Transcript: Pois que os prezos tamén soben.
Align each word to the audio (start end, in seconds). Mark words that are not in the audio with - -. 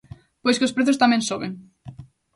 Pois 0.43 0.57
que 0.57 0.67
os 0.67 0.75
prezos 0.75 1.01
tamén 1.03 1.21
soben. 1.29 1.51